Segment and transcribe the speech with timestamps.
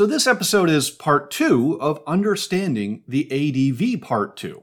[0.00, 4.62] So, this episode is part two of Understanding the ADV Part 2.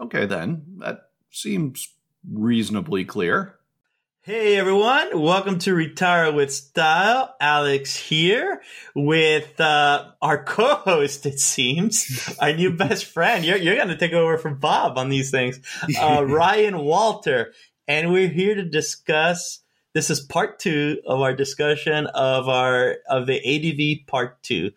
[0.00, 1.92] Okay, then, that seems
[2.26, 3.56] reasonably clear.
[4.22, 7.36] Hey everyone, welcome to Retire with Style.
[7.38, 8.62] Alex here
[8.94, 13.44] with uh, our co-host, it seems, our new best friend.
[13.44, 15.60] You're, you're going to take over from Bob on these things,
[16.00, 17.54] uh, Ryan Walters.
[17.86, 19.60] And we're here to discuss
[19.94, 24.72] this is part two of our discussion of our of the ADV part two,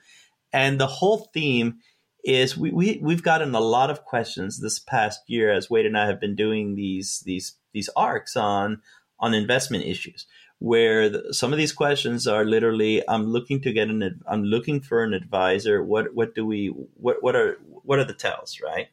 [0.53, 1.79] and the whole theme
[2.23, 5.97] is we, we we've gotten a lot of questions this past year as Wade and
[5.97, 8.81] I have been doing these these these arcs on
[9.19, 10.27] on investment issues
[10.59, 14.81] where the, some of these questions are literally I'm looking to get an I'm looking
[14.81, 15.83] for an advisor.
[15.83, 18.87] What what do we what what are what are the tells right?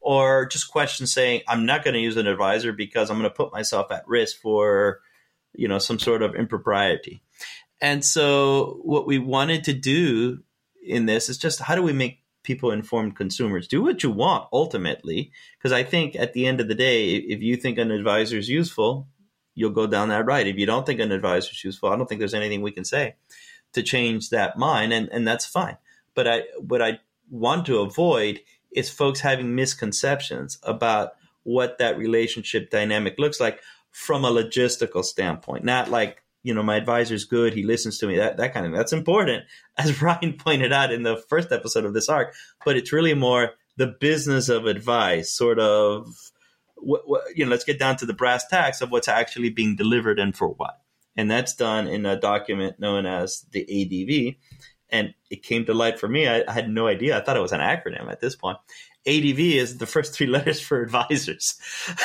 [0.00, 3.36] Or just questions saying I'm not going to use an advisor because I'm going to
[3.36, 5.00] put myself at risk for
[5.54, 7.22] you know some sort of impropriety.
[7.80, 10.42] And so what we wanted to do
[10.84, 13.68] in this is just how do we make people informed consumers?
[13.68, 17.42] Do what you want ultimately because i think at the end of the day if
[17.42, 19.06] you think an advisor is useful
[19.54, 22.08] you'll go down that right if you don't think an advisor is useful i don't
[22.08, 23.16] think there's anything we can say
[23.72, 25.76] to change that mind and, and that's fine.
[26.14, 26.98] But i what i
[27.30, 28.40] want to avoid
[28.72, 33.60] is folks having misconceptions about what that relationship dynamic looks like
[33.98, 38.16] from a logistical standpoint, not like you know my advisor's good he listens to me
[38.16, 39.44] that that kind of that's important.
[39.76, 42.32] As ryan pointed out in the first episode of this arc
[42.64, 46.06] but it's really more the business of advice sort of
[46.76, 49.74] what, what, you know let's get down to the brass tacks of what's actually being
[49.74, 50.78] delivered and for what.
[51.16, 54.36] And that's done in a document known as the adv
[54.90, 57.40] and it came to light for me I, I had no idea i thought it
[57.40, 58.58] was an acronym at this point.
[59.06, 61.58] Adv is the first three letters for advisors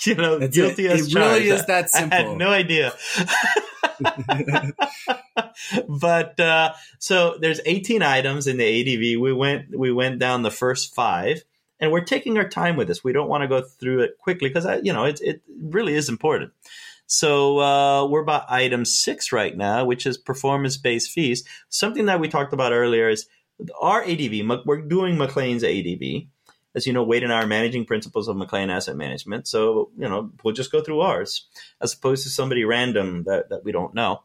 [0.06, 0.92] you know, That's guilty it.
[0.92, 1.44] as it charged.
[1.44, 2.18] really is that simple.
[2.18, 2.92] I had no idea.
[5.88, 9.20] but uh, so there's 18 items in the ADV.
[9.20, 11.44] We went we went down the first five,
[11.78, 13.04] and we're taking our time with this.
[13.04, 15.94] We don't want to go through it quickly because I, you know, it it really
[15.94, 16.52] is important.
[17.06, 21.44] So uh, we're about item six right now, which is performance based fees.
[21.68, 23.26] Something that we talked about earlier is
[23.80, 24.64] our ADV.
[24.64, 26.28] We're doing McLean's ADV
[26.74, 29.48] as you know, Wade and I are managing principals of McLean Asset Management.
[29.48, 31.46] So, you know, we'll just go through ours
[31.80, 34.22] as opposed to somebody random that, that we don't know.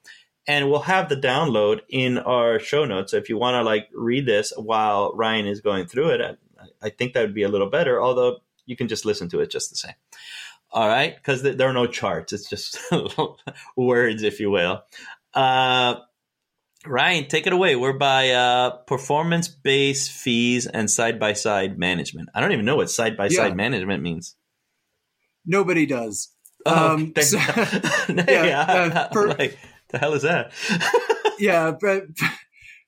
[0.48, 3.12] And we'll have the download in our show notes.
[3.12, 6.22] So if you want to like read this while Ryan is going through it,
[6.60, 9.40] I, I, think that would be a little better, although you can just listen to
[9.40, 9.96] it just the same.
[10.70, 11.22] All right.
[11.24, 12.32] Cause there are no charts.
[12.32, 12.78] It's just
[13.76, 14.84] words, if you will.
[15.34, 15.96] Uh,
[16.88, 17.76] Ryan, take it away.
[17.76, 22.30] We're by uh, performance based fees and side by side management.
[22.34, 24.36] I don't even know what side by side management means.
[25.46, 26.34] Nobody does.
[26.66, 27.38] Oh, um, so,
[28.10, 29.58] yeah, uh, like,
[29.90, 30.52] the hell is that?
[31.40, 32.04] yeah, but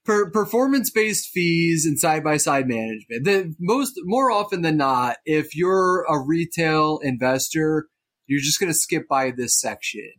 [0.04, 3.24] per, performance based fees and side by side management.
[3.24, 7.88] The most more often than not, if you're a retail investor,
[8.26, 10.12] you're just going to skip by this section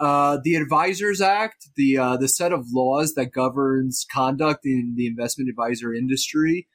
[0.00, 5.06] uh, the Advisors Act, the uh, the set of laws that governs conduct in the
[5.06, 6.66] investment advisor industry,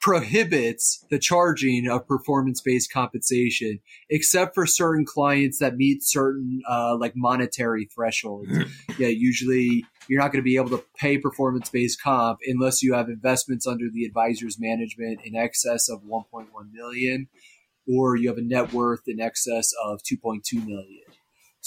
[0.00, 6.96] prohibits the charging of performance based compensation, except for certain clients that meet certain uh,
[6.96, 8.50] like monetary thresholds.
[8.98, 12.94] yeah, usually you're not going to be able to pay performance based comp unless you
[12.94, 17.28] have investments under the advisor's management in excess of 1.1 million,
[17.88, 21.07] or you have a net worth in excess of 2.2 million.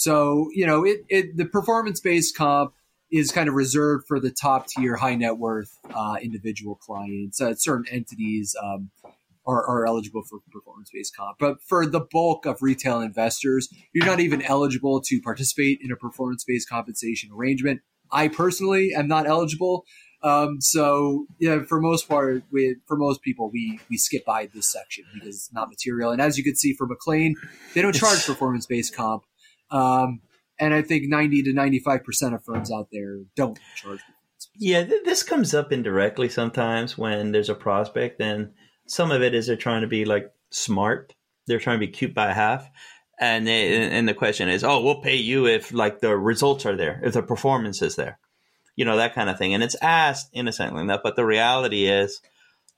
[0.02, 2.74] So, you know, it, it the performance based comp
[3.12, 7.40] is kind of reserved for the top tier, high net worth uh, individual clients.
[7.40, 8.90] Uh, certain entities um,
[9.46, 14.08] are, are, eligible for performance based comp, but for the bulk of retail investors, you're
[14.08, 17.82] not even eligible to participate in a performance based compensation arrangement.
[18.12, 19.86] I personally am not eligible.
[20.24, 24.72] Um, so yeah, for most part, we, for most people, we we skip by this
[24.72, 26.10] section because it's not material.
[26.10, 27.36] And as you can see for McLean,
[27.76, 29.26] they don't charge performance based comp.
[29.72, 30.22] Um,
[30.60, 34.00] and I think 90 to 95% of firms out there don't charge.
[34.56, 38.54] Yeah, th- this comes up indirectly sometimes when there's a prospect and
[38.88, 41.16] Some of it is they're trying to be like smart.
[41.48, 42.70] They're trying to be cute by half.
[43.20, 46.76] And they, and the question is, oh, we'll pay you if like the results are
[46.76, 48.20] there, if the performance is there,
[48.76, 49.54] you know that kind of thing.
[49.54, 52.20] And it's asked innocently enough, but the reality is,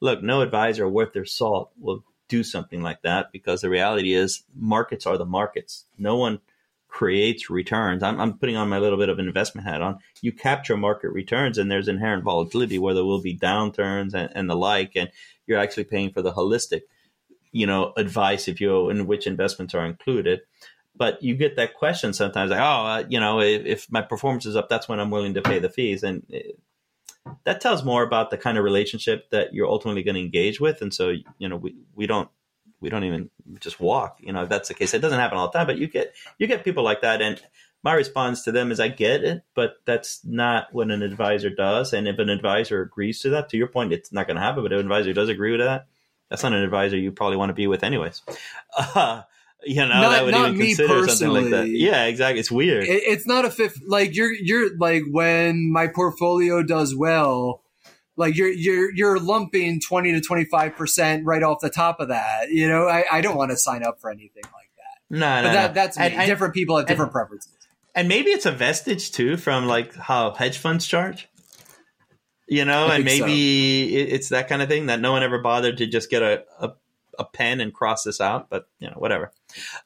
[0.01, 4.43] look, no advisor worth their salt will do something like that because the reality is
[4.53, 5.85] markets are the markets.
[5.97, 6.39] No one
[6.93, 8.03] creates returns.
[8.03, 9.97] I'm, I'm putting on my little bit of an investment hat on.
[10.21, 14.47] You capture market returns, and there's inherent volatility where there will be downturns and, and
[14.47, 15.09] the like, and
[15.47, 16.81] you're actually paying for the holistic,
[17.51, 20.41] you know, advice if you in which investments are included.
[20.95, 24.45] But you get that question sometimes, like, oh, uh, you know, if, if, my performance
[24.45, 26.59] is up, that's when I'm willing to pay the fees, and it,
[27.43, 30.83] that tells more about the kind of relationship that you're ultimately going to engage with.
[30.83, 32.29] And so, you know, we, we don't
[32.83, 34.17] we don't even just walk.
[34.19, 36.13] You know, if that's the case, it doesn't happen all the time, but you get
[36.37, 37.21] you get people like that.
[37.21, 37.41] And
[37.81, 41.93] my response to them is, I get it, but that's not what an advisor does.
[41.93, 44.63] And if an advisor agrees to that, to your point, it's not going to happen.
[44.63, 45.87] But if an advisor does agree with that,
[46.29, 48.21] that's not an advisor you probably want to be with, anyways.
[48.77, 49.23] Uh,
[49.63, 51.51] you know, not, that would not even me consider something like that.
[51.51, 51.77] personally.
[51.77, 52.41] Yeah, exactly.
[52.41, 52.83] It's weird.
[52.83, 53.79] It, it's not a fifth.
[53.87, 57.62] Like you're you're like when my portfolio does well.
[58.15, 62.09] Like you're you're you're lumping twenty to twenty five percent right off the top of
[62.09, 62.49] that.
[62.49, 65.17] You know, I, I don't want to sign up for anything like that.
[65.17, 65.73] no, no, that no.
[65.73, 65.97] that's.
[65.97, 67.51] And- and- different people have different preferences.
[67.95, 71.27] and maybe it's a vestige too from like how hedge funds charge
[72.47, 73.17] you know I and so.
[73.19, 76.21] maybe it it's that kind of thing that no one ever bothered to just get
[76.21, 76.71] a, a,
[77.19, 79.31] a pen and cross this out but you know whatever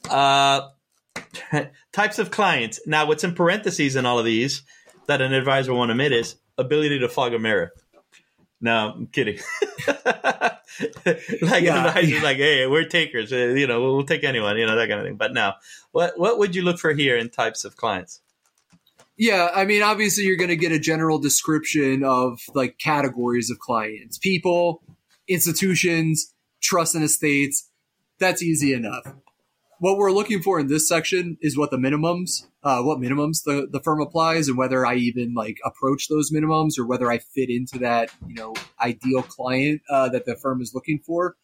[0.09, 0.61] uh,
[1.93, 4.63] types of clients now what's in parentheses in all of these
[5.07, 7.71] that an advisor won't admit is ability to fog a mirror
[8.61, 9.37] no i'm kidding
[9.87, 11.87] like Yeah.
[11.87, 14.99] advisor's like hey we're takers uh, you know we'll take anyone you know that kind
[14.99, 15.55] of thing but now
[15.91, 18.21] what what would you look for here in types of clients
[19.19, 23.57] Yeah, I mean, obviously, you're going to get a general description of like categories of
[23.57, 24.83] clients, people,
[25.27, 27.67] institutions, trusts and estates.
[28.19, 29.05] That's easy enough.
[29.79, 33.67] What we're looking for in this section is what the minimums, uh, what minimums the,
[33.71, 37.49] the firm applies, and whether I even like approach those minimums or whether I fit
[37.49, 41.35] into that you know ideal client uh, that the firm is looking for.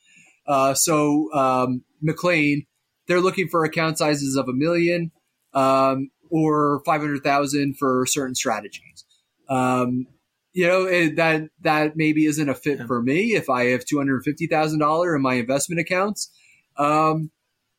[0.47, 2.65] Uh, so um, McLean,
[3.07, 5.12] they're looking for account sizes of a million.
[5.53, 9.06] Um, or 500,000 for certain strategies.
[9.50, 10.07] Um,
[10.51, 12.88] you know, it, that, that maybe isn't a fit Yeah.
[12.88, 16.31] for me if I have $250,000 in my investment accounts.
[16.75, 17.30] Um,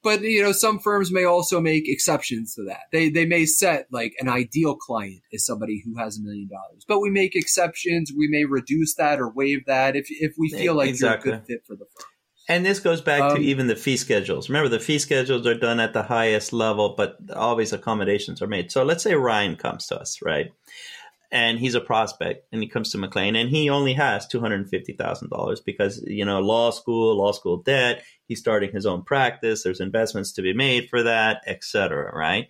[0.04, 2.82] but you know, some firms may also make exceptions to that.
[2.92, 6.84] They, they may set like an ideal client is somebody who has a million dollars,
[6.86, 8.12] but we make exceptions.
[8.16, 11.30] We may reduce that or waive that if, if we feel like Exactly.
[11.30, 12.10] you're a good fit for the firm.
[12.46, 14.50] And this goes back Um, to even the fee schedules.
[14.50, 18.70] Remember, the fee schedules are done at the highest level, but always accommodations are made.
[18.70, 20.52] So let's say Ryan comes to us, right?
[21.32, 26.03] And he's a prospect and he comes to McLean and he only has $250,000 because,
[26.06, 30.43] you know, law school, law school debt, he's starting his own practice, there's investments to
[30.43, 32.49] be made for that, et cetera, right?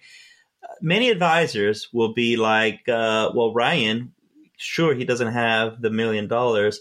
[0.81, 4.13] Many advisors will be like, uh, well, Ryan,
[4.57, 6.81] sure, he doesn't have the million dollars,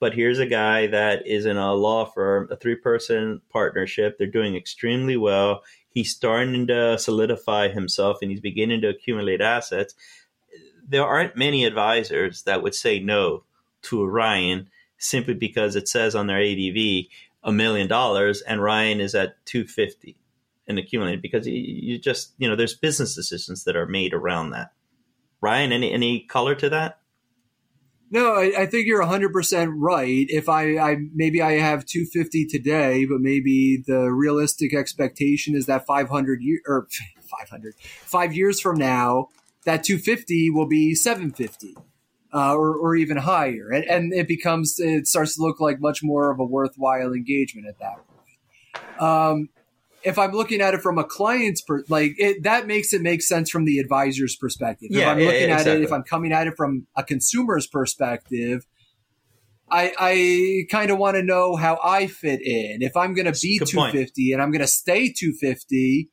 [0.00, 4.18] but here's a guy that is in a law firm, a three person partnership.
[4.18, 5.62] They're doing extremely well.
[5.88, 9.94] He's starting to solidify himself and he's beginning to accumulate assets.
[10.88, 13.44] There aren't many advisors that would say no
[13.82, 14.68] to Ryan
[14.98, 17.06] simply because it says on their ADV
[17.44, 20.16] a million dollars and Ryan is at 250
[20.66, 24.72] and accumulated because you, just, you know, there's business decisions that are made around that.
[25.40, 26.98] Ryan, any, any color to that?
[28.10, 30.26] No, I, I think you're 100% right.
[30.28, 35.86] If I, I maybe I have 250 today, but maybe the realistic expectation is that
[35.86, 36.88] 500 year or
[37.20, 39.28] 500 five years from now,
[39.66, 41.76] that 250 will be 750
[42.32, 46.02] uh, or, or even higher, and, and it becomes it starts to look like much
[46.02, 49.02] more of a worthwhile engagement at that point.
[49.02, 49.48] Um,
[50.02, 53.22] if I'm looking at it from a client's per, like it, that makes it make
[53.22, 54.88] sense from the advisor's perspective.
[54.92, 57.02] Yeah, if I'm yeah, looking yeah, at it, if I'm coming at it from a
[57.02, 58.64] consumer's perspective,
[59.68, 62.82] I, I kind of want to know how I fit in.
[62.82, 63.92] If I'm going to be Good point.
[63.92, 66.08] 250 and I'm going to stay 250,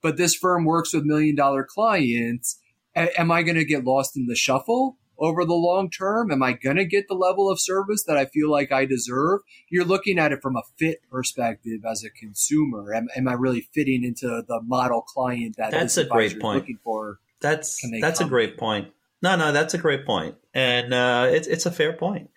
[0.00, 2.58] but this firm works with million dollar clients,
[2.96, 6.30] a- am I going to get lost in the shuffle over the long term?
[6.32, 9.40] Am I going to get the level of service that I feel like I deserve?
[9.70, 12.92] You're looking at it from a fit perspective as a consumer.
[12.94, 16.60] Am, am I really fitting into the model client that That's a great point.
[16.60, 17.18] looking for?
[17.40, 18.88] That's that's a great point.
[19.22, 22.30] No, no, that's a great point, and uh, it's it's a fair point.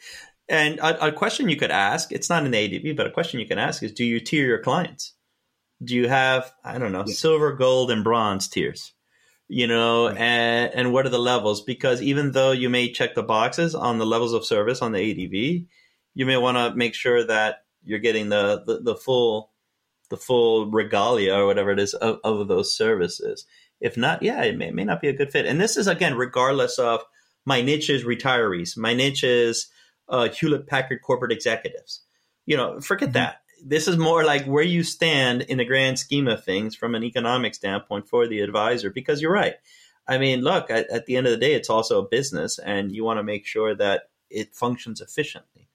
[0.49, 3.45] And a, a question you could ask, it's not an ADV, but a question you
[3.47, 5.13] can ask is, do you tier your clients?
[5.83, 7.13] Do you have I don't know Yeah.
[7.13, 8.93] silver, gold, and bronze tiers?
[9.49, 10.17] You know, Right.
[10.17, 11.61] and and what are the levels?
[11.61, 14.99] Because even though you may check the boxes on the levels of service on the
[14.99, 15.67] ADV,
[16.13, 19.51] you may want to make sure that you're getting the, the, the full
[20.09, 23.45] the full regalia or whatever it is of, of those services.
[23.79, 25.45] If not, yeah, it may, it may not be a good fit.
[25.45, 27.01] And this is again, regardless of
[27.45, 29.67] my niche is retirees, my niche is
[30.09, 32.01] uh, Hewlett Packard corporate executives.
[32.45, 33.13] You know, forget mm-hmm.
[33.13, 33.41] that.
[33.63, 37.03] This is more like where you stand in the grand scheme of things from an
[37.03, 39.55] economic standpoint for the advisor, because you're right.
[40.07, 42.91] I mean, look, at, at the end of the day, it's also a business, and
[42.91, 45.67] you want to make sure that it functions efficiently.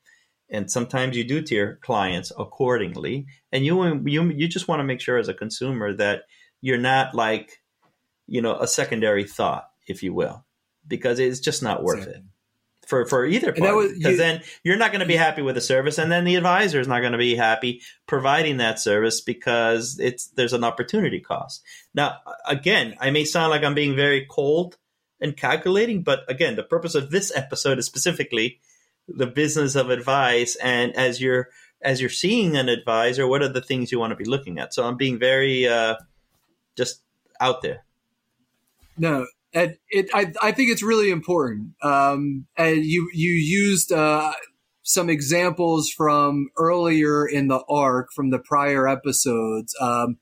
[0.48, 4.84] And sometimes you do to your clients accordingly, and you you you just want to
[4.84, 6.24] make sure as a consumer that
[6.60, 7.62] you're not like,
[8.26, 10.44] you know, a secondary thought, if you will,
[10.86, 12.20] because it's just not worth exactly.
[12.20, 12.31] it
[12.92, 15.96] for for either party because then you're not going to be happy with the service
[15.96, 20.26] and then the advisor is not going to be happy providing that service because it's
[20.36, 21.62] there's an opportunity cost.
[21.94, 24.76] Now again i may sound like i'm being very cold
[25.22, 28.60] and calculating but again the purpose of this episode is specifically
[29.08, 31.48] the business of advice and as you're
[31.80, 34.74] as you're seeing an advisor what are the things you want to be looking at?
[34.74, 35.96] So i'm being very uh
[36.76, 37.00] just
[37.40, 37.84] out there.
[38.98, 41.72] No and it I, I think it's really important.
[41.82, 44.32] Um, and you you used uh,
[44.82, 50.16] some examples from earlier in the arc from the prior episodes, um,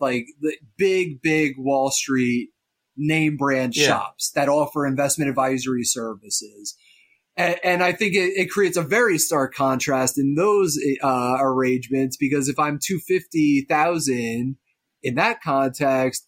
[0.00, 2.50] like the big big Wall Street
[2.96, 3.86] name brand yeah.
[3.86, 6.76] shops that offer investment advisory services.
[7.34, 12.18] And, and I think it, it, creates a very stark contrast in those uh, arrangements
[12.18, 14.56] because if I'm two fifty thousand
[15.02, 16.26] in that context,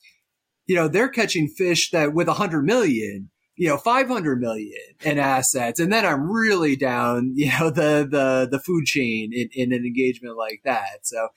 [0.66, 5.18] you know, they're catching fish that with a hundred million, you know, 500 million in
[5.18, 5.78] assets.
[5.78, 9.84] And then I'm really down, you know, the, the, the food chain in, in an
[9.84, 11.00] engagement like that.
[11.02, 11.28] So,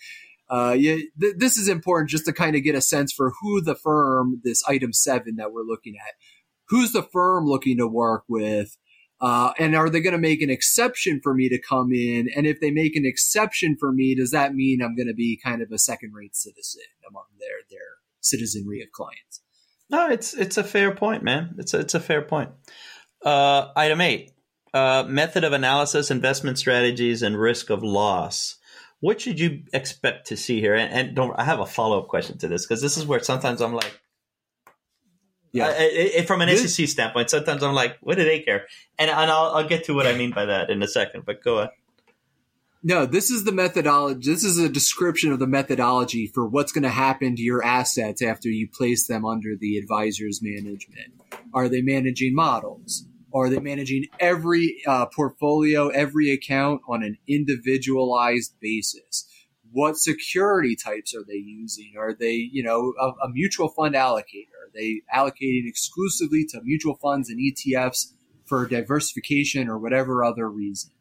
[0.49, 3.61] uh, yeah, th- this is important just to kind of get a sense for who
[3.61, 6.13] the firm, this item seven that we're looking at,
[6.69, 8.77] who's the firm looking to work with?
[9.19, 12.29] Uh, and are they going to make an exception for me to come in?
[12.35, 15.39] And if they make an exception for me, does that mean I'm going to be
[15.43, 17.97] kind of a second rate citizen among their, their
[18.29, 19.41] citizenry of clients.
[19.89, 21.55] No, it's it's a fair point, man.
[21.57, 22.51] It's a, it's a fair point.
[23.23, 24.31] Uh, item eight:
[24.73, 28.57] uh, method of analysis, investment strategies, and risk of loss.
[28.99, 30.75] What should you expect to see here?
[30.75, 33.21] And, and don't I have a follow up question to this because this is where
[33.21, 33.99] sometimes I'm like,
[35.53, 38.65] yeah, I, I, from an this, SEC standpoint, sometimes I'm like, what do they care?
[38.99, 41.23] And and I'll I'll get to what I mean by that in a second.
[41.25, 41.69] But go ahead.
[42.83, 44.31] No, this is the methodology.
[44.31, 48.21] This is a description of the methodology for what's going to happen to your assets
[48.21, 51.13] after you place them under the advisor's management.
[51.53, 53.05] Are they managing models?
[53.33, 59.27] Are they managing every uh, portfolio, every account on an individualized basis?
[59.71, 61.93] What security types are they using?
[61.97, 64.53] Are they, you know, a, a mutual fund allocator?
[64.63, 68.13] Are they allocating exclusively to mutual funds and ETFs
[68.45, 70.91] for diversification or whatever other reason?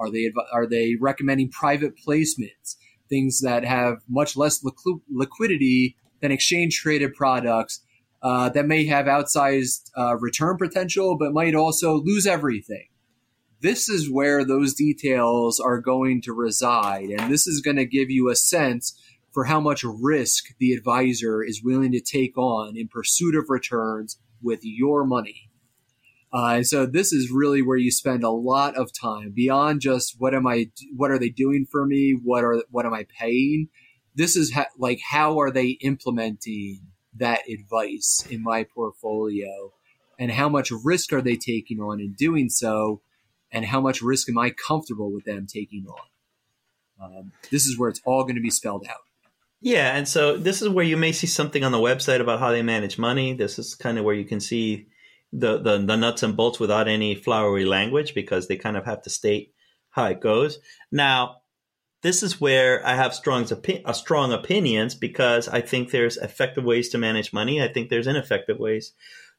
[0.00, 2.76] Are they are they recommending private placements,
[3.08, 7.84] things that have much less liqu- liquidity than exchange traded products
[8.22, 12.86] uh, that may have outsized uh, return potential, but might also lose everything?
[13.60, 18.08] This is where those details are going to reside, and this is going to give
[18.08, 18.98] you a sense
[19.32, 24.18] for how much risk the advisor is willing to take on in pursuit of returns
[24.42, 25.49] with your money.
[26.32, 30.14] Uh, and so this is really where you spend a lot of time beyond just
[30.18, 32.16] what am I, what are they doing for me?
[32.22, 33.68] What are, what am I paying?
[34.14, 36.80] This is ha- like, how are they implementing
[37.16, 39.72] that advice in my portfolio?
[40.18, 43.00] And how much risk are they taking on in doing so?
[43.50, 46.06] And how much risk am I comfortable with them taking on?
[47.02, 49.00] Um, this is where it's all going to be spelled out.
[49.62, 52.50] Yeah, and so this is where you may see something on the website about how
[52.50, 53.32] they manage money.
[53.32, 54.86] This is kind of where you can see
[55.32, 59.02] the, the, the nuts and bolts without any flowery language because they kind of have
[59.02, 59.54] to state
[59.90, 60.58] how it goes.
[60.90, 61.36] Now,
[62.02, 63.46] this is where I have strong,
[63.84, 67.62] uh, strong opinions because I think there's effective ways to manage money.
[67.62, 68.92] I think there's ineffective ways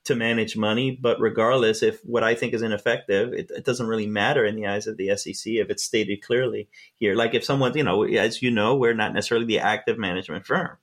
[0.03, 0.91] to manage money.
[0.91, 4.67] But regardless, if what I think is ineffective, it, it, doesn't really matter in the
[4.67, 7.15] eyes of the SEC if it's stated clearly here.
[7.15, 10.77] Like if someone, you know, as you know, we're not necessarily the active management firm.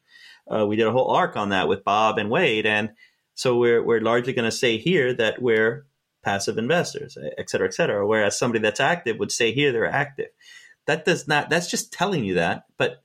[0.51, 2.91] Uh, we did a whole arc on that with Bob and Wade, and
[3.39, 5.87] so we're we're largely going to say here that we're
[6.25, 8.05] passive investors, et cetera, et cetera.
[8.05, 10.27] Whereas somebody that's active would say here they're active.
[10.89, 11.49] That does not.
[11.49, 12.65] That's just telling you that.
[12.79, 13.01] But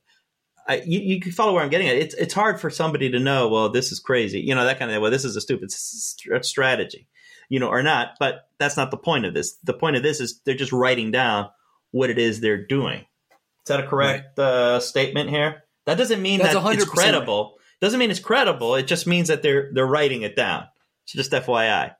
[0.66, 1.94] I, you, you can follow where I'm getting at.
[1.94, 3.48] It's it's hard for somebody to know.
[3.48, 4.40] Well, this is crazy.
[4.40, 5.00] You know that kind of.
[5.00, 7.06] Well, this is a stupid strategy.
[7.48, 8.16] You know, or not.
[8.18, 9.56] But that's not the point of this.
[9.62, 11.50] The point of this is they're just writing down
[11.92, 13.02] what it is they're doing.
[13.02, 14.44] Is that a correct right.
[14.44, 15.62] uh, statement here?
[15.86, 17.52] That doesn't mean that's that it's credible.
[17.52, 17.63] Right.
[17.84, 18.76] Doesn't mean it's credible.
[18.76, 20.64] It just means that they're they're writing it down.
[21.04, 21.94] So just FYI,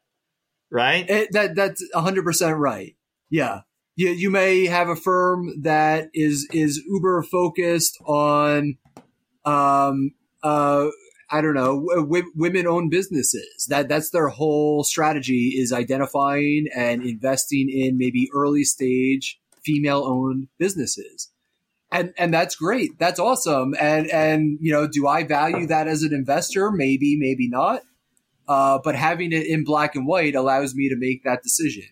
[0.71, 1.11] right?
[1.11, 2.97] It, that that's hundred percent right.
[3.29, 3.61] Yeah,
[3.95, 8.79] you, you may have a firm that is is uber focused on
[9.45, 10.13] um
[10.43, 10.87] uh
[11.31, 17.05] I don't know w- women owned businesses that that's their whole strategy is identifying and
[17.05, 21.29] investing in maybe early stage female owned businesses
[21.95, 26.03] and and that's great that's awesome and and you know do I value that as
[26.03, 27.83] an investor maybe maybe not
[28.47, 31.85] uh, but having it in black and white allows me to make that decision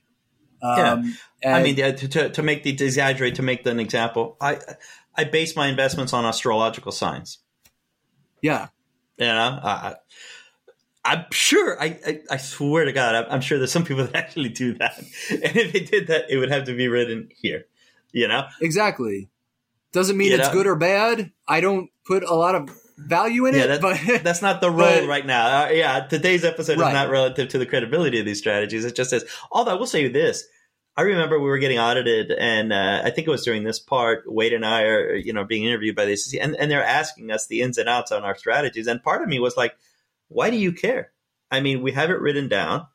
[0.62, 1.56] um, yeah.
[1.56, 4.58] I mean, to, to, to make the to exaggerate, to make an example, I
[5.16, 7.38] I base my investments on astrological signs.
[8.42, 8.68] Yeah,
[9.18, 9.94] you know, uh,
[11.04, 11.80] I'm sure.
[11.80, 14.74] I, I, I swear to God, I'm, I'm, sure there's some people that actually do
[14.74, 14.98] that,
[15.30, 17.66] and if they did that, it would have to be written here.
[18.12, 19.30] You know, exactly.
[19.92, 20.54] Doesn't mean you it's know?
[20.54, 21.32] good or bad.
[21.46, 24.70] I don't put a lot of value in yeah, it, that, but that's not the
[24.70, 25.64] role but, right now.
[25.64, 26.88] Uh, yeah, today's episode right.
[26.88, 28.84] is not relative to the credibility of these strategies.
[28.84, 30.44] It just says, although I will say this.
[30.94, 34.24] I remember we were getting audited, and uh, I think it was during this part.
[34.30, 37.30] Wade and I are, you know, being interviewed by the SEC, and, and they're asking
[37.30, 38.86] us the ins and outs on our strategies.
[38.86, 39.74] And part of me was like,
[40.28, 41.12] "Why do you care?"
[41.50, 42.88] I mean, we have it written down,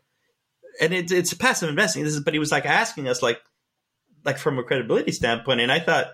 [0.80, 2.04] and it's it's passive investing.
[2.04, 3.42] This is, but he was like asking us, like,
[4.24, 6.06] like from a credibility standpoint, and I thought,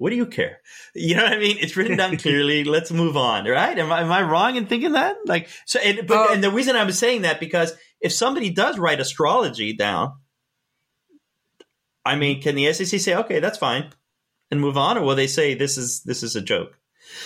[0.00, 0.62] what do you care?
[0.94, 1.58] You know what I mean?
[1.60, 2.64] It's written down clearly.
[2.64, 3.78] Let's move on, right?
[3.78, 5.16] Am I, am I wrong in thinking that?
[5.26, 8.78] Like, so, and, but, uh, and the reason I'm saying that because if somebody does
[8.78, 10.14] write astrology down,
[12.02, 13.92] I mean, can the SEC say, okay, that's fine
[14.50, 14.96] and move on?
[14.96, 16.78] Or will they say this is, this is a joke?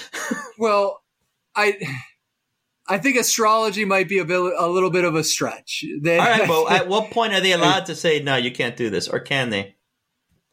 [0.59, 1.01] well,
[1.55, 1.77] I,
[2.89, 5.85] I think astrology might be a, bit, a little bit of a stretch.
[6.03, 8.77] They, All right, well, at what point are they allowed to say, no, you can't
[8.77, 9.07] do this?
[9.07, 9.77] Or can they?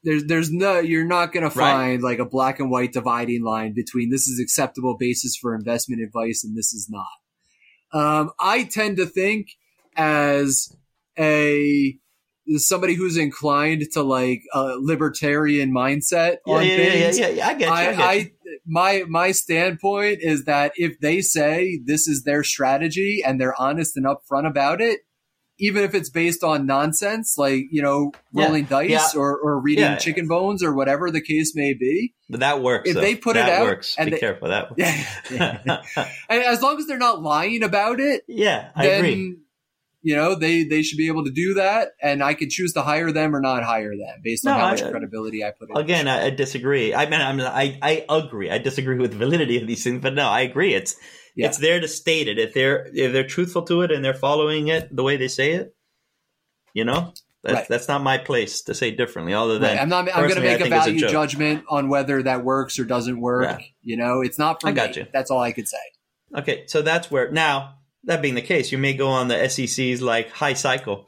[0.03, 2.11] There's there's no you're not going to find right.
[2.11, 6.43] like a black and white dividing line between this is acceptable basis for investment advice
[6.43, 7.07] and this is not.
[7.93, 9.49] Um, I tend to think
[9.95, 10.75] as
[11.19, 11.97] a
[12.57, 17.19] somebody who's inclined to like a libertarian mindset yeah, on yeah, things.
[17.19, 17.73] Yeah, yeah, yeah, I get you.
[17.73, 18.03] I, I, get you.
[18.03, 18.31] I,
[18.65, 23.97] my my standpoint is that if they say this is their strategy and they're honest
[23.97, 25.01] and upfront about it,
[25.61, 29.19] even if it's based on nonsense, like you know, rolling yeah, dice yeah.
[29.19, 32.15] Or, or reading yeah, chicken bones or whatever the case may be.
[32.29, 32.89] But that works.
[32.89, 33.01] If though.
[33.01, 33.95] they put that it out, works.
[33.97, 34.71] and be they, careful that.
[34.71, 35.31] Works.
[35.31, 35.83] Yeah,
[36.29, 39.37] as long as they're not lying about it, yeah, I then, agree.
[40.01, 42.81] You know, they they should be able to do that, and I can choose to
[42.81, 45.69] hire them or not hire them based on no, how much I, credibility I put
[45.69, 45.77] in.
[45.77, 46.95] Again, I, I disagree.
[46.95, 48.49] I mean, I'm, I I agree.
[48.49, 50.73] I disagree with the validity of these things, but no, I agree.
[50.73, 50.95] It's
[51.35, 51.47] yeah.
[51.47, 52.39] it's there to state it.
[52.39, 55.53] If they're if they're truthful to it and they're following it the way they say
[55.53, 55.75] it,
[56.73, 57.13] you know,
[57.43, 57.67] that's, right.
[57.67, 59.33] that's not my place to say differently.
[59.33, 59.81] Other than right.
[59.81, 62.85] I'm not, I'm going to make a value a judgment on whether that works or
[62.85, 63.43] doesn't work.
[63.43, 63.65] Yeah.
[63.81, 65.01] You know, it's not for I got me.
[65.01, 65.07] You.
[65.11, 65.77] That's all I could say.
[66.37, 70.01] Okay, so that's where now that being the case, you may go on the SEC's
[70.01, 71.07] like high cycle.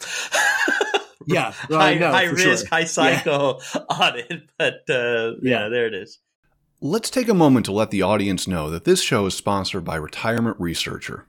[1.28, 2.70] yeah, well, high, high risk, sure.
[2.70, 3.82] high cycle yeah.
[3.90, 5.64] audit, but uh, yeah.
[5.64, 6.20] yeah, there it is.
[6.86, 9.96] Let's take a moment to let the audience know that this show is sponsored by
[9.96, 11.26] Retirement Researcher.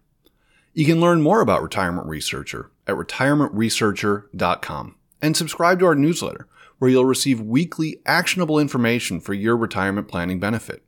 [0.73, 6.91] You can learn more about Retirement Researcher at retirementresearcher.com and subscribe to our newsletter where
[6.91, 10.83] you'll receive weekly actionable information for your retirement planning benefit.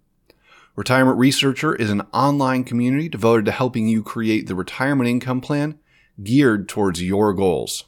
[0.75, 5.79] Retirement Researcher is an online community devoted to helping you create the retirement income plan
[6.25, 7.85] geared towards your goals.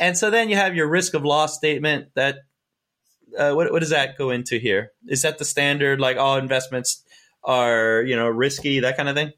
[0.00, 2.38] And so then you have your risk of loss statement that
[3.38, 4.92] uh, what, what does that go into here?
[5.08, 7.04] Is that the standard like all investments
[7.44, 9.32] are, you know, risky, that kind of thing?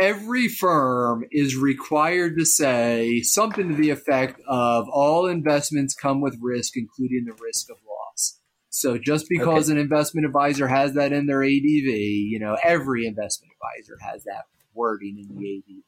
[0.00, 6.38] every firm is required to say something to the effect of all investments come with
[6.40, 8.38] risk, including the risk of loss.
[8.70, 9.72] So just because okay.
[9.72, 14.44] an investment advisor has that in their ADV, you know, every investment advisor has that
[14.74, 15.82] wording in the ADV.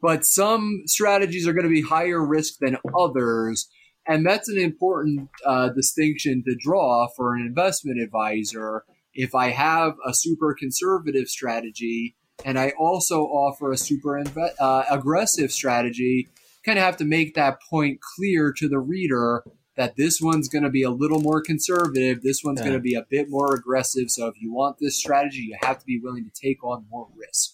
[0.00, 3.68] But some strategies are going to be higher risk than others.
[4.08, 8.84] And that's an important uh, distinction to draw for an investment advisor.
[9.12, 14.84] If I have a super conservative strategy, and I also offer a super inve- uh,
[14.90, 16.28] aggressive strategy.
[16.64, 19.44] Kind of have to make that point clear to the reader
[19.76, 22.22] that this one's going to be a little more conservative.
[22.22, 22.66] This one's yeah.
[22.66, 24.10] going to be a bit more aggressive.
[24.10, 27.08] So if you want this strategy, you have to be willing to take on more
[27.16, 27.52] risk.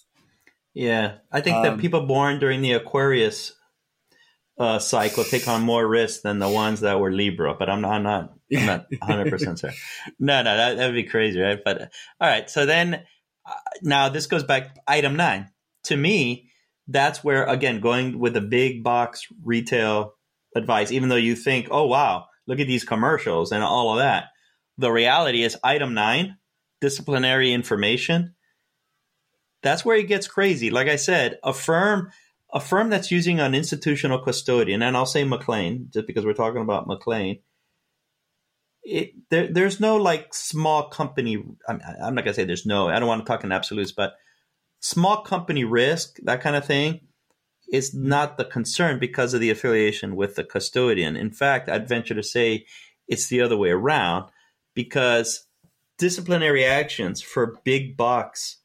[0.73, 3.53] Yeah, I think um, that people born during the Aquarius
[4.59, 7.55] uh, cycle take on more risk than the ones that were Libra.
[7.55, 9.73] But I'm not, I'm not, I'm not 100 percent sure.
[10.19, 11.59] No, no, that would be crazy, right?
[11.63, 13.05] But all right, so then
[13.83, 15.51] now this goes back item nine.
[15.85, 16.51] To me,
[16.89, 20.15] that's where again going with the big box retail
[20.55, 20.93] advice.
[20.93, 24.27] Even though you think, oh wow, look at these commercials and all of that,
[24.79, 26.39] the reality is item nine,
[26.81, 28.35] disciplinary information.
[29.63, 30.71] That's where it gets crazy.
[30.71, 32.11] Like I said, a firm
[32.55, 36.63] a firm that's using an institutional custodian, and I'll say McLean just because we're talking
[36.63, 37.41] about McLean.
[38.85, 41.43] It there, there's no like small company.
[41.69, 42.89] I'm, I'm not gonna say there's no.
[42.89, 44.15] I don't want to talk in absolutes, but
[44.81, 47.01] small company risk, that kind of thing,
[47.73, 51.17] is not the concern because of the affiliation with the custodian.
[51.17, 52.67] In fact, I'd venture to say
[53.09, 54.31] it's the other way around
[54.75, 55.47] because
[55.99, 58.59] disciplinary actions for big bucks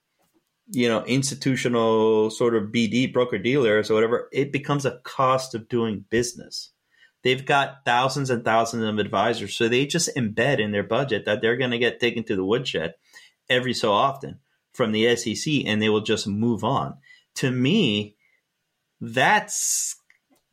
[0.72, 5.68] you know, institutional sort of BD broker dealers or whatever, it becomes a cost of
[5.68, 6.72] doing business.
[7.24, 11.42] They've got thousands and thousands of advisors, so they just embed in their budget that
[11.42, 12.94] they're going to get taken to the woodshed
[13.50, 14.40] every so often
[14.74, 16.98] from the SEC, and they will just move on.
[17.36, 18.16] To me,
[19.02, 19.96] that's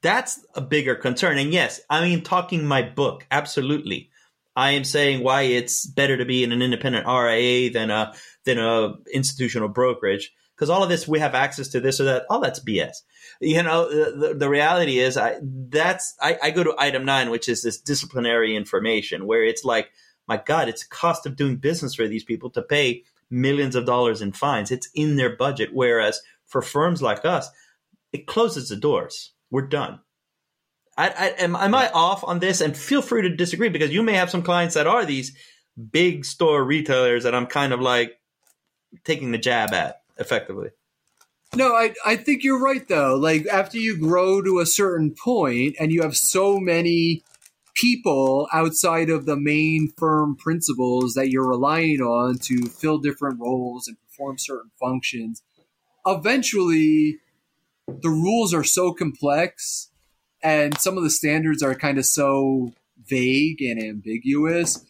[0.02, 1.38] that's a bigger concern.
[1.38, 4.11] And yes, I mean talking my book, absolutely.
[4.57, 8.14] I am saying why it's better to be in an independent RIA than a
[8.45, 12.25] than a institutional brokerage because all of this we have access to this or that.
[12.31, 13.03] All that's BS.
[13.40, 17.49] You know, the, the reality is, I that's I, I go to item nine, which
[17.49, 19.90] is this disciplinary information, where it's like,
[20.27, 24.23] my God, it's cost of doing business for these people to pay millions of dollars
[24.23, 24.71] in fines.
[24.71, 25.71] It's in their budget.
[25.73, 27.51] Whereas for firms like us,
[28.12, 29.33] it closes the doors.
[29.51, 30.01] We're done.
[30.96, 32.61] I, I, am, am I off on this?
[32.61, 35.37] And feel free to disagree because you may have some clients that are these
[35.90, 38.18] big store retailers that I'm kind of like
[39.04, 40.70] taking the jab at effectively.
[41.54, 43.16] No, I, I think you're right though.
[43.16, 47.22] Like after you grow to a certain point and you have so many
[47.74, 53.87] people outside of the main firm principals that you're relying on to fill different roles
[53.87, 55.42] and perform certain functions,
[56.06, 57.18] eventually
[57.87, 59.90] the rules are so complex
[60.42, 62.72] and some of the standards are kind of so
[63.05, 64.85] vague and ambiguous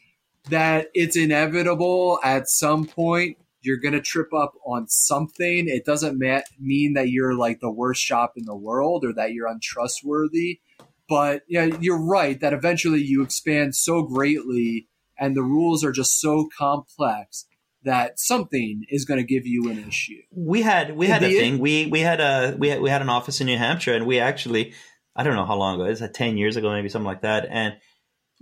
[0.49, 5.67] that it's inevitable at some point you're going to trip up on something.
[5.69, 9.33] It doesn't ma- mean that you're like the worst shop in the world or that
[9.33, 10.61] you're untrustworthy.
[11.09, 16.21] But yeah, you're right that eventually you expand so greatly and the rules are just
[16.21, 17.47] so complex
[17.83, 20.21] that something is going to give you an issue.
[20.33, 21.59] We had we had the, a thing.
[21.59, 24.19] We we had a we had, we had an office in New Hampshire and we
[24.19, 24.75] actually
[25.17, 25.85] I don't know how long ago.
[25.85, 27.77] It's like 10 years ago maybe something like that and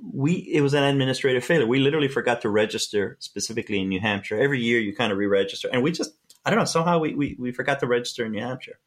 [0.02, 1.66] we it was an administrative failure.
[1.66, 4.38] We literally forgot to register specifically in New Hampshire.
[4.38, 6.12] Every year you kind of re-register, and we just
[6.44, 8.78] I don't know somehow we we, we forgot to register in New Hampshire,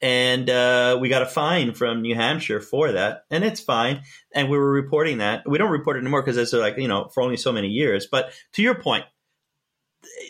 [0.00, 4.02] and uh, we got a fine from New Hampshire for that, and it's fine.
[4.32, 7.08] And we were reporting that we don't report it anymore because it's like you know
[7.08, 8.06] for only so many years.
[8.06, 9.04] But to your point,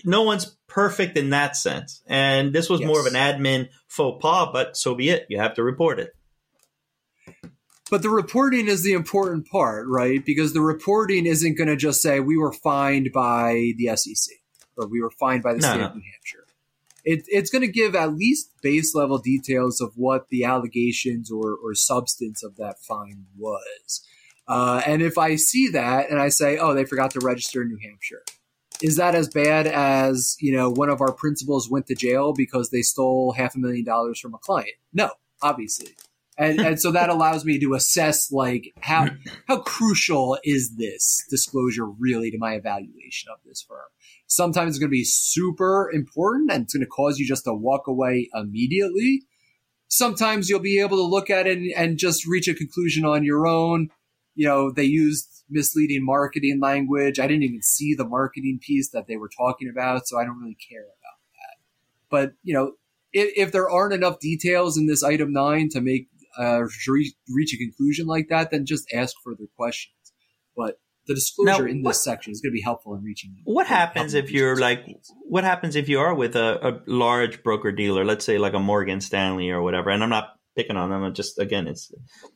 [0.05, 2.87] no one's perfect in that sense, and this was yes.
[2.87, 4.49] more of an admin faux pas.
[4.53, 5.27] But so be it.
[5.29, 6.15] You have to report it.
[7.91, 10.25] But the reporting is the important part, right?
[10.25, 14.37] Because the reporting isn't going to just say we were fined by the SEC
[14.77, 15.87] or we were fined by the no, state no.
[15.87, 16.47] of New Hampshire.
[17.05, 21.57] It, it's going to give at least base level details of what the allegations or,
[21.57, 24.05] or substance of that fine was.
[24.47, 27.69] Uh, and if I see that and I say, oh, they forgot to register in
[27.69, 28.23] New Hampshire,
[28.83, 32.71] is that as bad as you know one of our principals went to jail because
[32.71, 34.77] they stole half a million dollars from a client?
[34.93, 35.11] No,
[35.43, 35.97] obviously
[36.39, 39.09] and, and so that allows me to assess like how
[39.49, 43.81] how crucial is this disclosure really to my evaluation of this firm?
[44.29, 47.53] Sometimes it's going to be super important and it's going to cause you just to
[47.53, 49.23] walk away immediately.
[49.89, 53.25] Sometimes you'll be able to look at it and, and just reach a conclusion on
[53.25, 53.89] your own.
[54.37, 57.19] You know they used misleading marketing language.
[57.19, 60.39] I didn't even see the marketing piece that they were talking about so i don't
[60.39, 61.57] really care about that.
[62.11, 62.75] But you know
[63.13, 67.59] if, if there aren't enough details in this item 9 to make uh, reach a
[67.59, 69.95] conclusion like that, then just ask further questions.
[70.57, 73.37] But the disclosure now, in this what, section is going to be helpful in reaching.
[73.45, 74.85] What happens if you're like?
[75.23, 78.05] What happens if you are with a, a large broker dealer?
[78.05, 79.91] Let's say like a Morgan Stanley or whatever.
[79.91, 81.03] And I'm not picking on them.
[81.03, 81.93] I'm just again, it's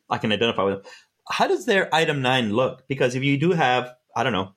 [0.08, 0.92] I can identify with them.
[1.28, 2.88] How does their item nine look?
[2.88, 4.54] Because if you do have, I don't know,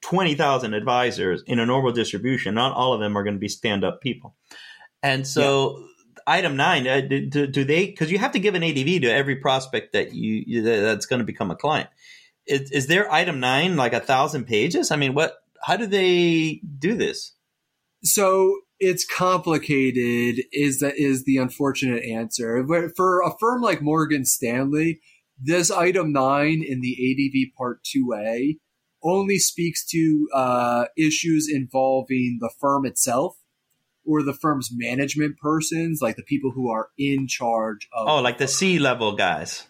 [0.00, 3.48] twenty thousand advisors in a normal distribution, not all of them are going to be
[3.48, 4.34] stand up people.
[5.02, 5.86] And so yeah
[6.26, 7.86] item nine, uh, do, do, they?
[7.86, 11.24] Because you have to give an ADV to every prospect that you, that's going to
[11.24, 11.88] become a client.
[12.46, 14.90] Is, is there item nine like a thousand pages?
[14.90, 15.36] I mean, what?
[15.62, 17.34] How do they do this?
[18.02, 20.44] So it's complicated.
[20.52, 25.00] Is that is the unfortunate answer for a firm like Morgan Stanley?
[25.38, 28.58] This item nine in the ADV Part Two A
[29.02, 33.36] only speaks to uh, issues involving the firm itself
[34.06, 38.08] or the firm's management persons, like the people who are in charge of.
[38.08, 39.66] Oh, like the C level guys.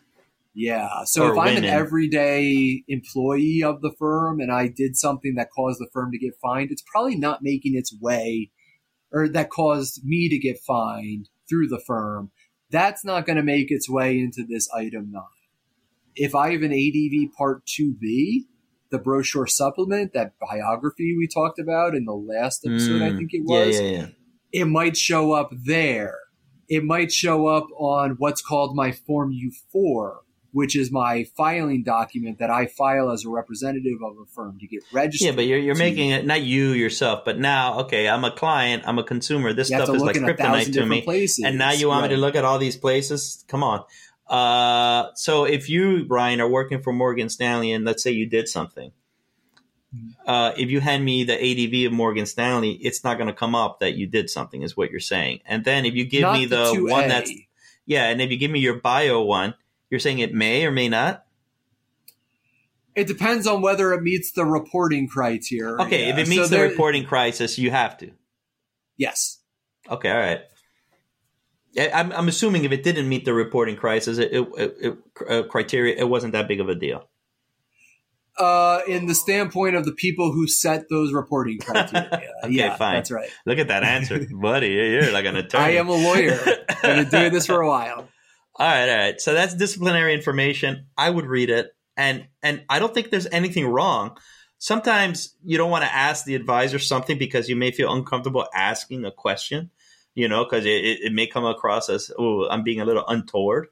[0.54, 1.04] Yeah.
[1.04, 5.50] So or if I'm an everyday employee of the firm and I did something that
[5.54, 8.50] caused the firm to get fined, it's probably not making its way
[9.12, 12.30] or that caused me to get fined through the firm.
[12.70, 15.22] That's not going to make its way into this item nine.
[16.14, 18.46] If I have an ADV Part 2B,
[18.90, 23.30] the brochure supplement, that biography we talked about in the last episode, I Mm, think
[23.34, 24.06] it Yeah, was, yeah, yeah.
[24.52, 26.18] It might show up there.
[26.68, 30.16] It might show up on what's called my Form U4,
[30.52, 34.66] which is my filing document that I file as a representative of a firm to
[34.66, 35.26] get registered.
[35.26, 38.32] Yeah, but you're, you're to- making it not you yourself, but now, okay, I'm a
[38.32, 39.52] client, I'm a consumer.
[39.52, 41.02] This stuff is like kryptonite to me.
[41.02, 41.44] places.
[41.44, 43.44] And now you want me to look at all these places?
[43.48, 43.84] Come on.
[44.26, 48.48] Uh, so if you, Brian, are working for Morgan Stanley, and let's say you did
[48.48, 48.90] something.
[50.26, 53.54] Uh, if you hand me the ADV of Morgan Stanley, it's not going to come
[53.54, 55.40] up that you did something, is what you're saying.
[55.46, 56.90] And then if you give Not me the 2A.
[56.90, 57.30] one that's
[57.86, 59.54] yeah, and if you give me your bio one,
[59.90, 61.24] you're saying it may or may not.
[62.96, 65.76] It depends on whether it meets the reporting criteria.
[65.84, 68.10] Okay, if it So meets the there- reporting crisis, you have to.
[68.96, 69.38] Yes.
[69.90, 70.40] Okay, all right.
[71.92, 74.98] I'm, I'm assuming if it didn't meet the reporting crisis, it, it, it, it-
[75.30, 77.06] uh, criteria, it wasn't that big of a deal.
[78.38, 82.20] Uh, in the standpoint of the people who set those reporting criteria.
[82.44, 82.96] Okay, yeah, fine.
[82.96, 83.30] that's right.
[83.46, 84.68] Look at that answer, buddy.
[84.68, 85.64] You're like an attorney.
[85.64, 86.38] I am a lawyer.
[86.68, 88.08] I've been doing this for a while.
[88.58, 89.20] All right, all right.
[89.20, 90.86] So that's disciplinary information.
[90.96, 94.16] I would read it, and and I don't think there's anything wrong.
[94.58, 99.04] Sometimes you don't want to ask the advisor something because you may feel uncomfortable asking
[99.04, 99.70] a question,
[100.14, 103.04] you know, because it, it, it may come across as oh, I'm being a little
[103.06, 103.68] untoward.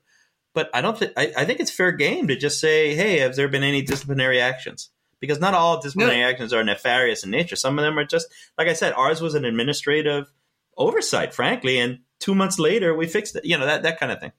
[0.54, 3.48] But I don't think I, think it's fair game to just say, hey, have there
[3.48, 4.90] been any disciplinary actions?
[5.20, 7.56] Because not all disciplinary actions are nefarious in nature.
[7.56, 8.92] Some of them are just like I said.
[8.92, 10.32] Ours was an administrative
[10.76, 13.44] oversight, frankly, and two months later we fixed it.
[13.44, 14.32] You know that that kind of thing.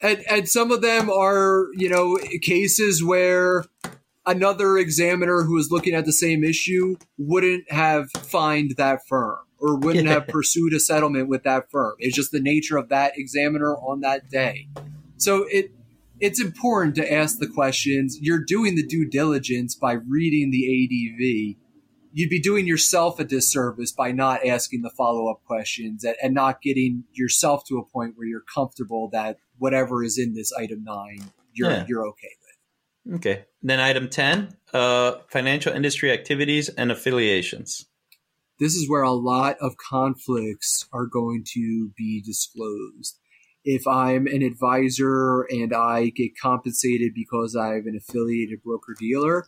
[0.00, 3.64] and, and some of them are you know cases where
[4.26, 9.76] another examiner who is looking at the same issue wouldn't have fined that firm or
[9.76, 13.76] wouldn't have pursued a settlement with that firm it's just the nature of that examiner
[13.76, 14.68] on that day
[15.24, 15.70] so it
[16.20, 21.56] it's important to ask the questions you're doing the due diligence by reading the adv
[22.16, 26.62] you'd be doing yourself a disservice by not asking the follow-up questions and, and not
[26.62, 31.22] getting yourself to a point where you're comfortable that whatever is in this item nine
[31.52, 31.84] you're Yeah.
[31.88, 33.44] you're okay with Okay.
[33.62, 37.84] Then item 10, uh, financial industry activities and affiliations.
[38.58, 43.18] this is where a lot of conflicts are going to be disclosed
[43.64, 49.46] if i'm an advisor and i get compensated because i have an affiliated broker dealer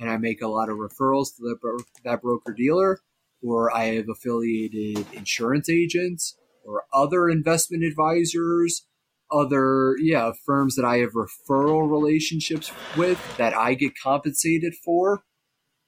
[0.00, 3.00] and i make a lot of referrals to that, bro- that broker dealer
[3.42, 8.86] or i have affiliated insurance agents or other investment advisors
[9.30, 15.22] other yeah firms that i have referral relationships with that i get compensated for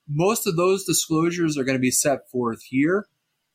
[0.08, 3.06] most of those disclosures are going to be set forth here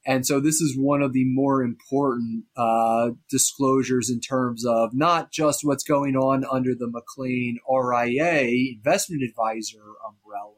[0.05, 5.31] and so this is one of the more important uh, disclosures in terms of not
[5.31, 10.53] just what's going on under the McLean RIA investment advisor umbrella,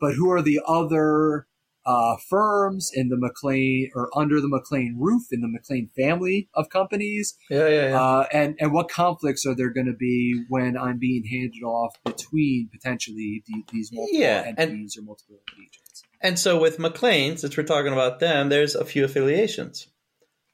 [0.00, 1.46] but who are the other
[1.86, 6.68] uh, firms in the McLean or under the McLean roof in the McLean family of
[6.68, 10.98] companies, Yeah, yeah, uh, and and what conflicts are there going to be when I'm
[10.98, 15.89] being handed off between potentially the, these multiple Yeah, and- entities or multiple agents.
[16.20, 19.88] And so with McLean, since we're talking about them, there's a few affiliations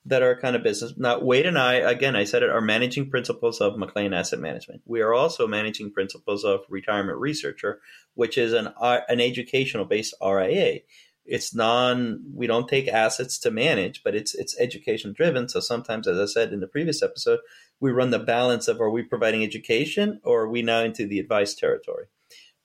[0.06, 0.94] that are kind of business.
[0.96, 4.82] Now, Wade and I, again, I said it, are managing principals of McLean Asset Management.
[4.84, 7.80] We are also managing principals of Retirement Researcher,
[8.14, 10.80] which is an uh, an educational based RIA.
[11.24, 12.22] It's non.
[12.32, 15.48] We don't take assets to manage, but it's it's education driven.
[15.48, 17.40] So sometimes, as I said in the previous episode,
[17.80, 21.18] we run the balance of are we providing education or are we now into the
[21.18, 22.06] advice territory?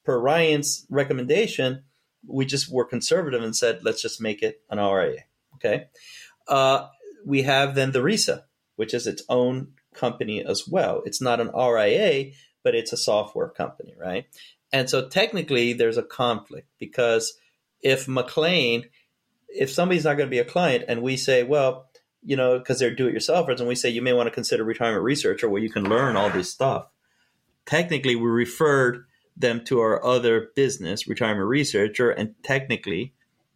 [0.06, 1.84] Per Ryan's recommendation,
[2.28, 5.24] we just were conservative and said let's just make it an RIA.
[5.56, 5.86] Okay.
[6.48, 6.88] Uh,
[7.26, 8.44] we have then the RISA,
[8.76, 11.02] which is its own company as well.
[11.06, 12.32] It's not an RIA,
[12.64, 14.26] but it's a software company, right?
[14.72, 17.34] And so technically there's a conflict because
[17.82, 18.86] if McLean,
[19.50, 21.90] if somebody's not going to be a client and we say, well,
[22.24, 24.64] you know, because they're do it yourselfers and we say you may want to consider
[24.64, 26.88] retirement researcher where you can learn all this stuff.
[27.66, 29.06] Technically, we referred
[29.38, 33.14] them to our other business, retirement researcher, and technically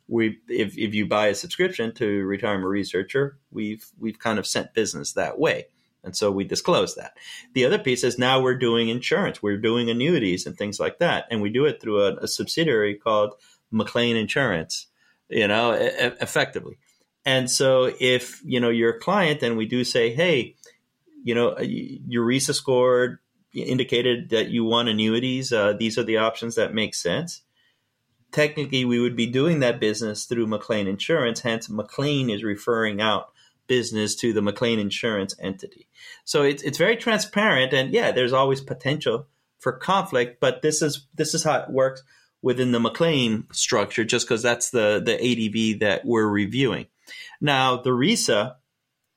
[0.08, 4.74] we if, if you buy a subscription to retirement researcher we've we've kind of sent
[4.74, 5.66] business that way.
[6.04, 7.18] And so we disclose that.
[7.54, 9.42] The other piece is now we're doing insurance.
[9.42, 11.26] We're doing annuities and things like that.
[11.32, 13.34] And we do it through a, a subsidiary called
[13.72, 14.88] mclean insurance
[15.30, 15.90] you know e-
[16.22, 16.78] effectively.
[17.26, 20.56] And so if you know you're a client and we do say hey
[21.24, 23.20] you know your RISA scored
[23.64, 27.42] indicated that you want annuities uh, these are the options that make sense
[28.36, 31.40] technically we would be doing that business through McLean Insurance.
[31.40, 33.30] Hence, McLean is referring out
[33.66, 35.88] business to the McLean Insurance entity.
[36.26, 39.28] So it's it's very transparent, and yeah, there's always potential
[39.60, 42.04] for conflict, but this is this is how it works
[42.42, 46.88] within the McLean structure, just because that's the the ADV that we're reviewing.
[47.40, 48.58] Now the RISA,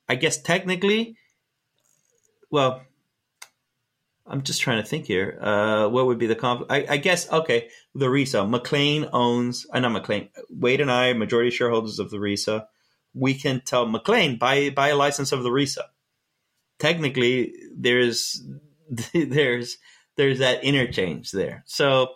[0.07, 1.17] I guess technically,
[2.49, 2.83] well,
[4.29, 5.39] I'm just trying to think here.
[5.41, 6.71] Uh, what would be the conflict?
[6.71, 8.47] I, I, guess okay, the RISA.
[8.47, 10.29] McLean owns, I uh, not McLean.
[10.49, 12.67] Wade and I, are majority shareholders of the RISA.
[13.13, 15.83] We can tell McLean buy buy a license of the RISA.
[16.77, 18.43] Technically, there's
[19.13, 19.77] there's
[20.15, 21.63] there's that interchange there.
[21.65, 22.09] So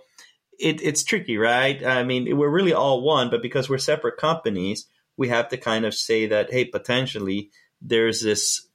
[0.59, 1.83] it, it's tricky, right?
[1.83, 4.85] I mean, we're really all one, but because we're separate companies,
[5.17, 7.49] we have to kind of say that hey, potentially
[7.81, 8.67] there's this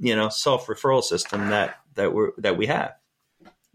[0.00, 2.92] you know self referral system that that we that we have.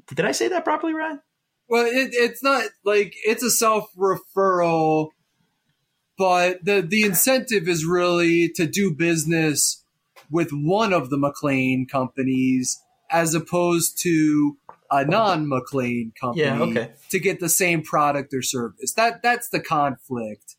[0.08, 1.22] Did I say that properly, Ryan?
[1.70, 5.12] Well, it, it's not like it's a self referral,
[6.18, 9.84] but the the incentive is really to do business
[10.30, 14.58] with one of the McLean companies as opposed to
[14.92, 16.92] a non McLean company yeah, okay.
[17.10, 18.92] to get the same product or service.
[18.94, 20.58] That that's the conflict,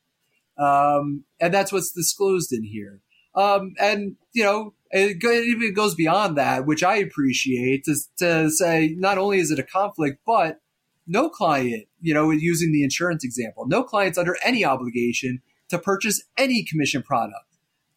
[0.59, 3.02] um, and that's what's disclosed in here.
[3.35, 8.95] Um, and you know, it even goes beyond that, which I appreciate to, to say
[8.99, 10.61] not only is it a conflict, but
[11.07, 16.23] no client, you know, using the insurance example, no client's under any obligation to purchase
[16.37, 17.47] any commission product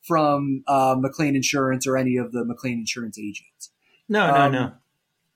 [0.02, 3.72] from uh, McLean Insurance or any of the McLean Insurance agents.
[4.08, 4.72] No, no, um, no.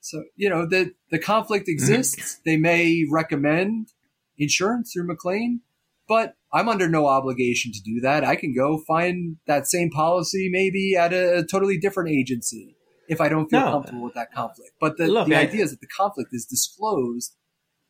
[0.01, 2.39] So you know the the conflict exists.
[2.45, 3.91] they may recommend
[4.37, 5.61] insurance through McLean,
[6.09, 8.23] but I'm under no obligation to do that.
[8.25, 12.75] I can go find that same policy maybe at a, a totally different agency
[13.07, 13.71] if I don't feel no.
[13.71, 14.71] comfortable with that conflict.
[14.81, 17.35] But the, Look, the I, idea is that the conflict is disclosed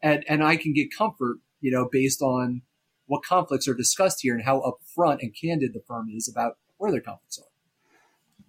[0.04, 2.62] and, and I can get comfort, you know, based on
[3.06, 6.92] what conflicts are discussed here and how upfront and candid the firm is about where
[6.92, 7.46] their conflicts are.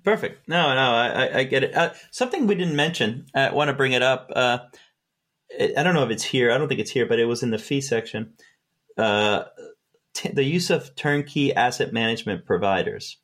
[0.03, 0.49] Perfect.
[0.49, 1.77] No, no, I, I get it.
[1.77, 4.31] Uh, something we didn't mention, I want to bring it up.
[4.35, 4.59] Uh,
[5.77, 6.51] I don't know if it's here.
[6.51, 8.33] I don't think it's here, but it was in the fee section.
[9.01, 9.45] Uh,
[10.15, 13.19] t- the use of turnkey asset management providers.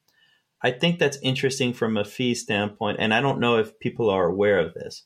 [0.62, 4.26] I think that's interesting from a fee standpoint, and I don't know if people are
[4.26, 5.04] aware of this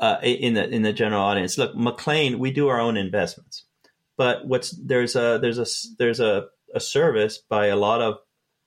[0.00, 1.58] uh, in the in the general audience.
[1.58, 3.64] Look, McLean, we do our own investments,
[4.16, 5.66] but what's there's a there's a
[5.98, 8.18] there's a, a service by a lot of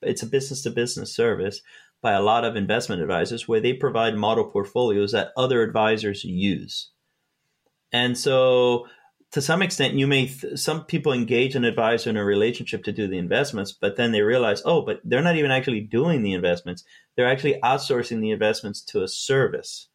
[0.01, 1.61] it's a business to business service
[2.01, 6.91] by a lot of investment advisors where they provide model portfolios that other advisors use.
[7.91, 8.87] And so
[9.31, 12.91] to some extent you may th- some people engage an advisor in a relationship to
[12.91, 16.33] do the investments but then they realize oh but they're not even actually doing the
[16.33, 16.83] investments.
[17.15, 19.87] They're actually outsourcing the investments to a service.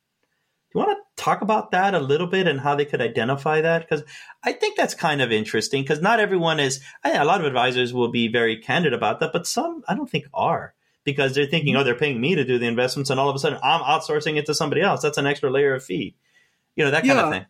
[0.73, 3.61] Do you want to talk about that a little bit and how they could identify
[3.61, 3.83] that?
[3.83, 4.05] Because
[4.43, 8.11] i think that's kind of interesting because not everyone is a lot of advisors will
[8.11, 11.81] be very candid about that but some i don't think are because they're thinking mm-hmm.
[11.81, 14.37] oh they're paying me to do the investments and all of a sudden i'm outsourcing
[14.37, 15.03] it to somebody else.
[15.03, 16.17] That's an extra layer of fee.
[16.75, 17.27] You know that kind yeah.
[17.27, 17.47] of thing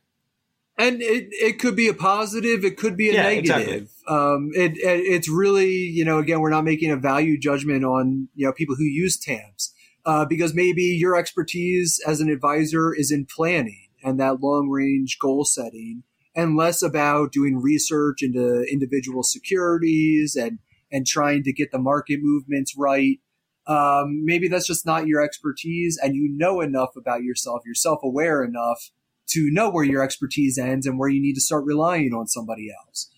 [0.79, 3.89] and it, it could be a positive it could be a yeah, negative exactly.
[4.09, 8.29] um, it, it, it's really you know again we're not making a value judgment on
[8.35, 9.73] you know people who use TAMPs
[10.05, 15.19] uh, because maybe your expertise as an advisor is in planning and that long range
[15.21, 16.03] goal setting
[16.35, 20.59] and less about doing research into individual securities and
[20.93, 23.19] and trying to get the market movements right
[23.67, 28.45] um, maybe that's just not your expertise and you know enough about yourself you're self-aware
[28.45, 28.91] enough
[29.29, 32.69] to know where your expertise ends and where you need to start relying on somebody
[32.71, 33.11] else.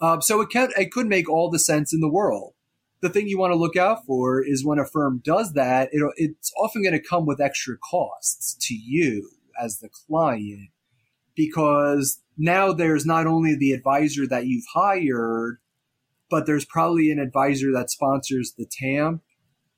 [0.00, 2.54] Um, so it can it could make all the sense in the world.
[3.00, 6.02] The thing you want to look out for is when a firm does that, it,
[6.16, 9.30] it's often going to come with extra costs to you
[9.62, 10.70] as the client
[11.36, 15.58] because now there's not only the advisor that you've hired,
[16.30, 19.22] but there's probably an advisor that sponsors the TAMP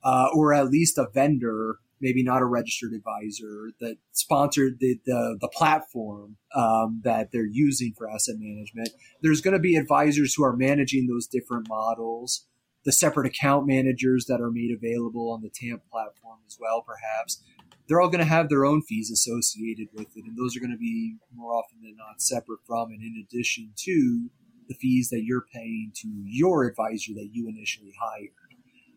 [0.04, 5.38] uh, or at least a vendor maybe not a registered advisor that sponsored the, the,
[5.40, 8.90] the platform um, that they're using for asset management.
[9.22, 12.46] There's going to be advisors who are managing those different models,
[12.84, 17.42] the separate account managers that are made available on the TAMP platform as well, perhaps.
[17.88, 20.72] They're all going to have their own fees associated with it, and those are going
[20.72, 24.28] to be more often than not separate from and in addition to
[24.68, 28.45] the fees that you're paying to your advisor that you initially hired.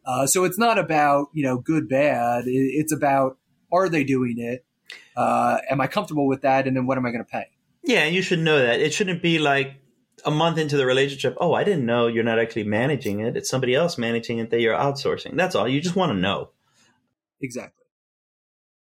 [0.09, 2.45] Uh, so it's not about you know good bad.
[2.47, 3.37] It's about
[3.71, 4.65] are they doing it?
[5.15, 6.65] Uh, am I comfortable with that?
[6.67, 7.45] And then what am I going to pay?
[7.83, 8.79] Yeah, you should know that.
[8.79, 9.75] It shouldn't be like
[10.25, 11.37] a month into the relationship.
[11.39, 13.37] Oh, I didn't know you're not actually managing it.
[13.37, 15.35] It's somebody else managing it that you're outsourcing.
[15.35, 15.67] That's all.
[15.67, 16.49] You just want to know.
[17.39, 17.85] Exactly.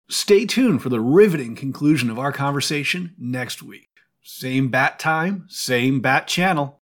[0.09, 3.89] Stay tuned for the riveting conclusion of our conversation next week.
[4.22, 6.82] Same bat time, same bat channel.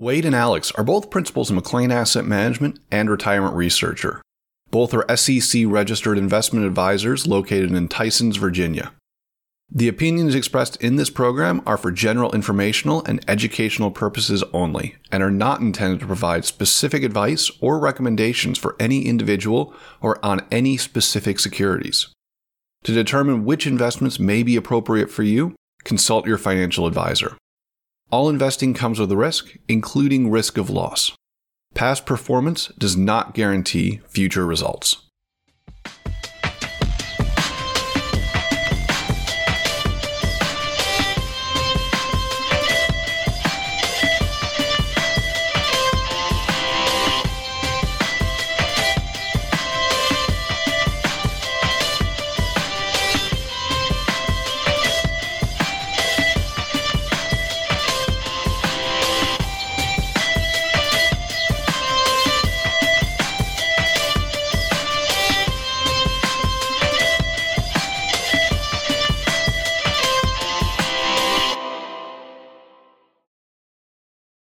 [0.00, 4.22] Wade and Alex are both principals in McLean Asset Management and retirement researcher.
[4.70, 8.92] Both are SEC registered investment advisors located in Tysons, Virginia.
[9.68, 15.20] The opinions expressed in this program are for general informational and educational purposes only and
[15.20, 20.76] are not intended to provide specific advice or recommendations for any individual or on any
[20.76, 22.06] specific securities.
[22.84, 27.36] To determine which investments may be appropriate for you, consult your financial advisor.
[28.10, 31.12] All investing comes with a risk, including risk of loss.
[31.74, 35.04] Past performance does not guarantee future results.